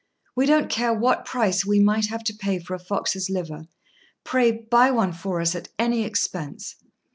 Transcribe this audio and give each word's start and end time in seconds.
We 0.35 0.47
don't 0.47 0.67
care 0.71 0.91
what 0.95 1.25
price 1.25 1.63
we 1.63 1.79
might 1.79 2.07
have 2.07 2.23
to 2.23 2.33
pay 2.33 2.57
for 2.57 2.73
a 2.73 2.79
fox's 2.79 3.29
liver; 3.29 3.67
pray, 4.23 4.49
buy 4.49 4.89
one 4.89 5.13
for 5.13 5.39
us 5.39 5.53
at 5.53 5.67
any 5.77 6.05
expense." 6.05 6.75